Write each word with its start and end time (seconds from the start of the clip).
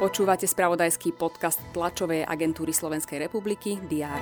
Počúvate 0.00 0.48
spravodajský 0.48 1.12
podcast 1.12 1.60
tlačovej 1.76 2.24
agentúry 2.24 2.72
Slovenskej 2.72 3.20
republiky 3.28 3.76
DR. 3.84 4.20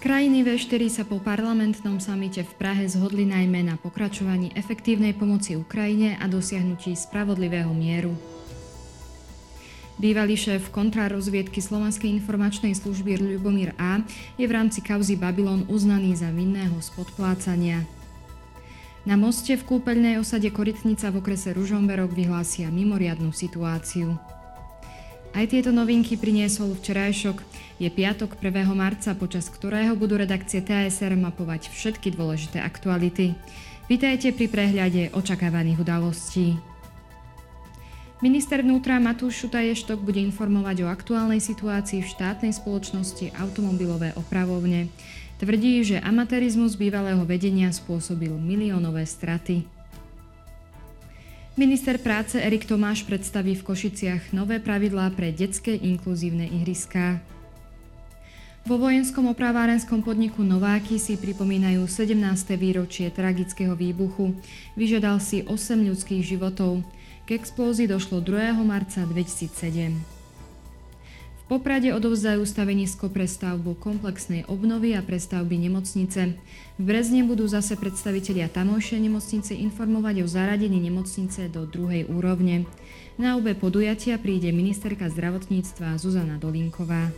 Krajiny 0.00 0.44
V4 0.44 0.82
sa 0.88 1.04
po 1.04 1.20
parlamentnom 1.20 2.00
samite 2.00 2.44
v 2.44 2.52
Prahe 2.56 2.84
zhodli 2.88 3.28
najmä 3.28 3.64
na 3.64 3.76
pokračovaní 3.80 4.52
efektívnej 4.56 5.12
pomoci 5.12 5.56
Ukrajine 5.56 6.16
a 6.20 6.28
dosiahnutí 6.28 6.96
spravodlivého 6.96 7.72
mieru. 7.72 8.16
Bývalý 10.00 10.40
šéf 10.40 10.72
kontrarozviedky 10.72 11.60
Slovenskej 11.60 12.08
informačnej 12.16 12.72
služby 12.72 13.20
Ľubomír 13.20 13.76
A. 13.76 14.00
je 14.40 14.48
v 14.48 14.56
rámci 14.56 14.80
kauzy 14.80 15.20
Babylon 15.20 15.68
uznaný 15.68 16.16
za 16.16 16.32
vinného 16.32 16.80
z 16.80 16.88
podplácania. 16.96 17.99
Na 19.08 19.16
moste 19.16 19.56
v 19.56 19.64
kúpeľnej 19.64 20.20
osade 20.20 20.52
Korytnica 20.52 21.08
v 21.08 21.24
okrese 21.24 21.56
Ružomberok 21.56 22.12
vyhlásia 22.12 22.68
mimoriadnú 22.68 23.32
situáciu. 23.32 24.20
Aj 25.32 25.46
tieto 25.48 25.72
novinky 25.72 26.20
priniesol 26.20 26.76
včerajšok. 26.76 27.40
Je 27.80 27.88
piatok 27.88 28.36
1. 28.36 28.60
marca, 28.76 29.16
počas 29.16 29.48
ktorého 29.48 29.96
budú 29.96 30.20
redakcie 30.20 30.60
TSR 30.60 31.16
mapovať 31.16 31.72
všetky 31.72 32.12
dôležité 32.12 32.60
aktuality. 32.60 33.32
Vítajte 33.88 34.36
pri 34.36 34.52
prehľade 34.52 35.16
očakávaných 35.16 35.80
udalostí. 35.80 36.60
Minister 38.20 38.60
vnútra 38.60 39.00
Matúš 39.00 39.48
Šutaještok 39.48 40.04
bude 40.04 40.20
informovať 40.20 40.84
o 40.84 40.92
aktuálnej 40.92 41.40
situácii 41.40 42.04
v 42.04 42.10
štátnej 42.12 42.52
spoločnosti 42.52 43.32
Automobilové 43.32 44.12
opravovne. 44.12 44.92
Tvrdí, 45.40 45.80
že 45.80 45.96
amatérizmus 46.04 46.76
bývalého 46.76 47.24
vedenia 47.24 47.72
spôsobil 47.72 48.28
miliónové 48.36 49.08
straty. 49.08 49.64
Minister 51.56 51.96
práce 51.96 52.36
Erik 52.36 52.68
Tomáš 52.68 53.08
predstaví 53.08 53.56
v 53.56 53.64
Košiciach 53.64 54.36
nové 54.36 54.60
pravidlá 54.60 55.08
pre 55.16 55.32
detské 55.32 55.80
inkluzívne 55.80 56.44
ihriská. 56.44 57.24
Vo 58.68 58.76
vojenskom 58.76 59.32
opravárenskom 59.32 60.04
podniku 60.04 60.44
Nováky 60.44 61.00
si 61.00 61.16
pripomínajú 61.16 61.88
17. 61.88 62.20
výročie 62.60 63.08
tragického 63.08 63.72
výbuchu. 63.72 64.36
Vyžiadal 64.76 65.24
si 65.24 65.40
8 65.48 65.56
ľudských 65.88 66.20
životov. 66.36 66.84
K 67.24 67.40
explózii 67.40 67.88
došlo 67.88 68.20
2. 68.20 68.60
marca 68.60 69.08
2007. 69.08 70.19
Poprade 71.50 71.90
odovzdajú 71.90 72.46
stavenisko 72.46 73.10
pre 73.10 73.26
stavbu 73.26 73.74
komplexnej 73.74 74.46
obnovy 74.46 74.94
a 74.94 75.02
prestavby 75.02 75.58
nemocnice. 75.66 76.38
V 76.78 76.82
Brezne 76.86 77.26
budú 77.26 77.42
zase 77.50 77.74
predstavitelia 77.74 78.46
tamojšej 78.46 79.10
nemocnice 79.10 79.58
informovať 79.58 80.22
o 80.22 80.30
zaradení 80.30 80.78
nemocnice 80.78 81.50
do 81.50 81.66
druhej 81.66 82.06
úrovne. 82.06 82.70
Na 83.18 83.34
obe 83.34 83.58
podujatia 83.58 84.14
príde 84.22 84.54
ministerka 84.54 85.10
zdravotníctva 85.10 85.98
Zuzana 85.98 86.38
Dolinková. 86.38 87.10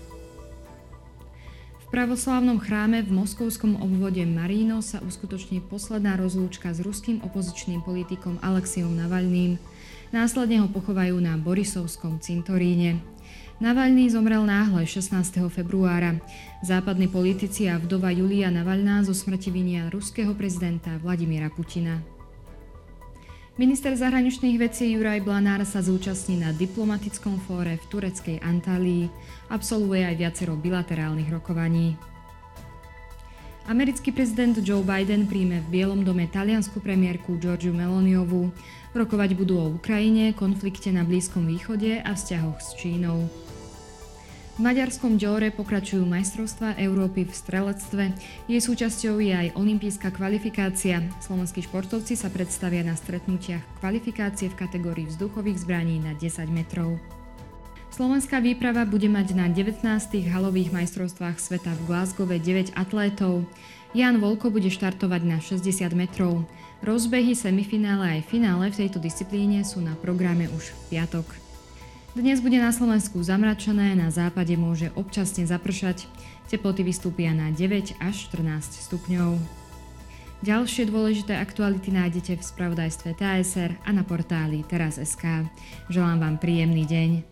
V 1.85 1.87
pravoslávnom 1.93 2.57
chráme 2.57 3.05
v 3.05 3.13
moskovskom 3.13 3.85
obvode 3.85 4.25
Marino 4.25 4.81
sa 4.81 5.05
uskutoční 5.05 5.61
posledná 5.61 6.17
rozlúčka 6.17 6.73
s 6.73 6.81
ruským 6.81 7.21
opozičným 7.21 7.85
politikom 7.85 8.41
Alexiom 8.41 8.97
Navalným. 8.97 9.61
Následne 10.09 10.65
ho 10.65 10.73
pochovajú 10.73 11.21
na 11.21 11.37
Borisovskom 11.37 12.17
cintoríne. 12.25 13.12
Navalný 13.63 14.11
zomrel 14.11 14.43
náhle 14.43 14.83
16. 14.87 15.39
februára. 15.47 16.19
Západní 16.67 17.07
politici 17.07 17.71
a 17.71 17.79
vdova 17.79 18.11
Julia 18.11 18.51
Navalná 18.51 19.07
zo 19.07 19.15
smrti 19.15 19.55
vinia 19.55 19.87
ruského 19.87 20.35
prezidenta 20.35 20.99
Vladimíra 20.99 21.47
Putina. 21.47 22.03
Minister 23.55 23.95
zahraničných 23.95 24.59
vecí 24.59 24.91
Juraj 24.99 25.23
Blanár 25.23 25.63
sa 25.63 25.79
zúčastní 25.79 26.43
na 26.43 26.51
diplomatickom 26.51 27.39
fóre 27.39 27.79
v 27.79 27.87
tureckej 27.87 28.43
Antalii. 28.43 29.07
Absolvuje 29.47 30.11
aj 30.11 30.19
viacero 30.19 30.59
bilaterálnych 30.59 31.31
rokovaní. 31.31 31.95
Americký 33.71 34.11
prezident 34.11 34.59
Joe 34.59 34.83
Biden 34.83 35.31
príjme 35.31 35.63
v 35.63 35.71
Bielom 35.71 36.03
dome 36.03 36.27
taliansku 36.27 36.83
premiérku 36.83 37.39
Georgiu 37.39 37.71
Meloniovú. 37.71 38.51
Rokovať 38.91 39.39
budú 39.39 39.55
o 39.63 39.71
Ukrajine, 39.79 40.35
konflikte 40.35 40.91
na 40.91 41.07
Blízkom 41.07 41.47
východe 41.47 42.03
a 42.03 42.11
vzťahoch 42.11 42.59
s 42.59 42.75
Čínou. 42.75 43.31
V 44.53 44.61
maďarskom 44.61 45.15
Džore 45.15 45.55
pokračujú 45.55 46.03
majstrovstvá 46.03 46.75
Európy 46.77 47.25
v 47.25 47.33
strelectve. 47.33 48.05
Jej 48.51 48.61
súčasťou 48.67 49.23
je 49.23 49.33
aj 49.33 49.55
olimpijská 49.57 50.11
kvalifikácia. 50.11 51.01
Slovenskí 51.23 51.63
športovci 51.63 52.19
sa 52.19 52.35
predstavia 52.35 52.83
na 52.83 52.99
stretnutiach 52.99 53.63
kvalifikácie 53.79 54.51
v 54.51 54.59
kategórii 54.59 55.07
vzduchových 55.07 55.63
zbraní 55.63 56.03
na 56.03 56.19
10 56.19 56.51
metrov. 56.51 56.99
Slovenská 58.03 58.43
výprava 58.43 58.83
bude 58.83 59.07
mať 59.07 59.31
na 59.39 59.47
19. 59.47 59.87
halových 60.27 60.75
majstrovstvách 60.75 61.39
sveta 61.39 61.71
v 61.71 61.87
Glasgowe 61.87 62.35
9 62.35 62.75
atlétov. 62.75 63.47
Jan 63.95 64.19
Volko 64.19 64.51
bude 64.51 64.75
štartovať 64.75 65.23
na 65.23 65.39
60 65.39 65.95
metrov. 65.95 66.43
Rozbehy, 66.83 67.39
semifinále 67.39 68.19
aj 68.19 68.27
finále 68.27 68.75
v 68.75 68.83
tejto 68.83 68.99
disciplíne 68.99 69.63
sú 69.63 69.79
na 69.79 69.95
programe 69.95 70.51
už 70.51 70.75
v 70.75 70.99
piatok. 70.99 71.31
Dnes 72.19 72.43
bude 72.43 72.59
na 72.59 72.75
Slovensku 72.75 73.23
zamračené, 73.23 73.95
na 73.95 74.11
západe 74.11 74.59
môže 74.59 74.91
občasne 74.99 75.47
zapršať, 75.47 76.03
teploty 76.51 76.83
vystúpia 76.83 77.31
na 77.31 77.55
9 77.55 78.03
až 78.03 78.15
14 78.35 78.83
stupňov. 78.83 79.39
Ďalšie 80.43 80.91
dôležité 80.91 81.39
aktuality 81.39 81.95
nájdete 81.95 82.35
v 82.35 82.43
spravodajstve 82.43 83.15
TSR 83.15 83.79
a 83.87 83.95
na 83.95 84.03
portáli 84.03 84.67
teraz.sk. 84.67 85.47
Želám 85.87 86.19
vám 86.19 86.43
príjemný 86.43 86.83
deň. 86.83 87.32